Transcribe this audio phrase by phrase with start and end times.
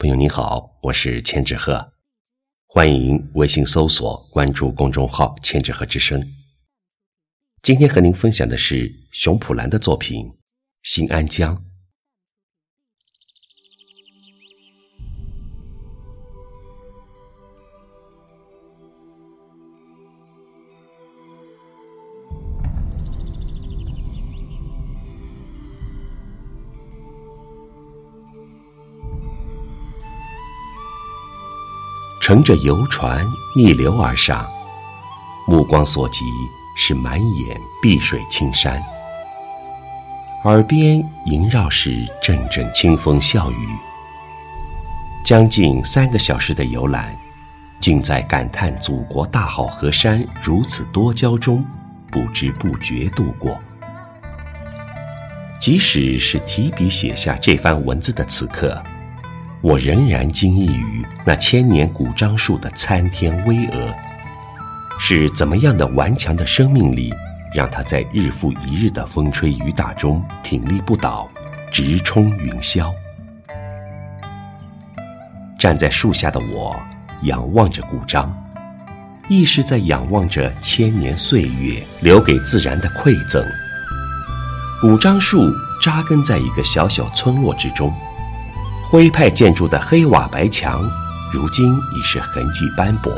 [0.00, 1.92] 朋友您好，我是千纸鹤，
[2.66, 6.26] 欢迎微信搜索关注公众号“千纸鹤之声”。
[7.60, 10.24] 今天和您分享的是熊普兰的作品
[10.84, 11.54] 《新安江》。
[32.30, 33.26] 乘着游船
[33.56, 34.48] 逆流而上，
[35.48, 36.24] 目光所及
[36.76, 38.80] 是满眼碧水青山，
[40.44, 43.68] 耳边萦绕是阵阵清风笑语。
[45.24, 47.12] 将近三个小时的游览，
[47.80, 51.66] 竟在感叹祖国大好河山如此多娇中，
[52.12, 53.58] 不知不觉度过。
[55.58, 58.80] 即使是提笔写下这番文字的此刻。
[59.62, 63.92] 我仍然惊异于那千年古樟树的参天巍峨，
[64.98, 67.12] 是怎么样的顽强的生命力，
[67.54, 71.28] 让它在日复一日的风吹雨打中挺立不倒，
[71.70, 72.90] 直冲云霄。
[75.58, 76.74] 站在树下的我，
[77.24, 78.34] 仰望着古樟，
[79.28, 83.44] 亦是在仰望着千年岁月留给自然的馈赠。
[84.80, 85.44] 古樟树
[85.82, 87.92] 扎根在一个小小村落之中。
[88.90, 90.82] 徽派建筑的黑瓦白墙，
[91.32, 93.12] 如今已是痕迹斑驳。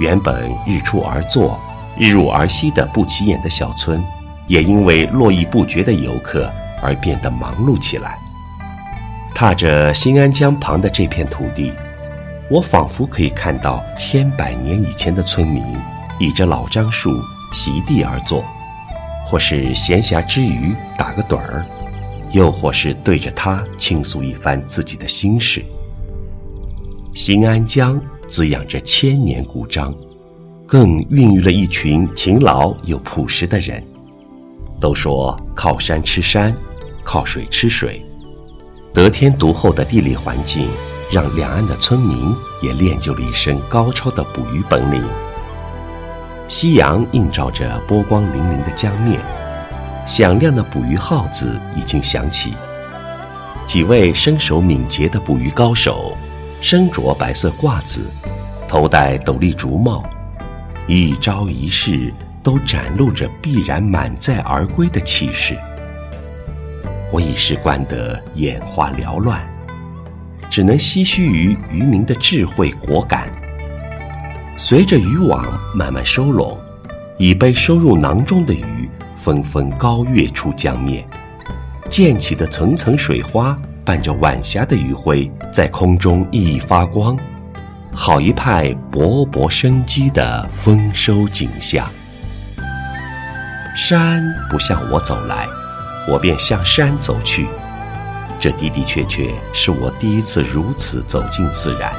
[0.00, 1.56] 原本日出而作、
[1.96, 4.02] 日入而息的不起眼的小村，
[4.48, 6.50] 也因为络绎不绝的游客
[6.82, 8.18] 而变得忙碌起来。
[9.32, 11.72] 踏着新安江旁的这片土地，
[12.50, 15.62] 我仿佛可以看到千百年以前的村民
[16.18, 18.44] 倚着老樟树席地而坐，
[19.24, 21.64] 或是闲暇之余打个盹儿。
[22.36, 25.64] 又或是对着他倾诉一番自己的心事。
[27.14, 27.98] 新安江
[28.28, 29.96] 滋养着千年古樟，
[30.66, 33.82] 更孕育了一群勤劳又朴实的人。
[34.78, 36.54] 都说靠山吃山，
[37.02, 38.04] 靠水吃水，
[38.92, 40.68] 得天独厚的地理环境，
[41.10, 45.02] 让两岸的村民也练就了一身高超的捕鱼本领。
[46.48, 49.18] 夕阳映照着波光粼粼的江面。
[50.06, 52.54] 响亮的捕鱼号子已经响起，
[53.66, 56.16] 几位身手敏捷的捕鱼高手，
[56.60, 58.08] 身着白色褂子，
[58.68, 60.04] 头戴斗笠竹帽，
[60.86, 65.56] 一招一式都展露着必然满载而归的气势。
[67.12, 69.44] 我已是惯得眼花缭乱，
[70.48, 73.28] 只能唏嘘于渔民的智慧果敢。
[74.56, 75.44] 随着渔网
[75.74, 76.56] 慢慢收拢，
[77.18, 78.88] 已被收入囊中的鱼。
[79.26, 81.04] 纷纷高跃出江面，
[81.90, 87.18] 溅起的层层水花伴着晚霞的余晖，在空中熠熠发光，
[87.92, 91.84] 好一派勃勃生机的丰收景象。
[93.76, 95.48] 山不向我走来，
[96.08, 97.48] 我便向山走去。
[98.38, 101.92] 这的的确确是我第一次如此走进自然，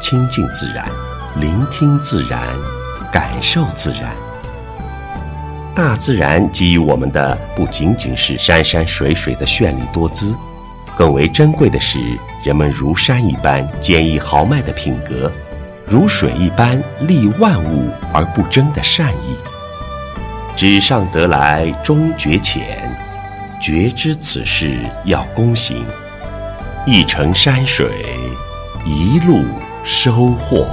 [0.00, 0.90] 亲近自然，
[1.38, 2.40] 聆听自然，
[3.12, 4.10] 感受自然。
[5.74, 10.36] 大自然给予我们的不仅仅是山山水水的绚丽多姿，
[10.96, 11.98] 更为珍贵的是
[12.44, 15.32] 人们如山一般坚毅豪迈的品格，
[15.86, 19.36] 如水一般利万物而不争的善意。
[20.54, 22.94] 纸上得来终觉浅，
[23.58, 25.82] 觉知此事要躬行，
[26.86, 27.86] 一程山水，
[28.84, 29.42] 一路
[29.84, 30.66] 收获。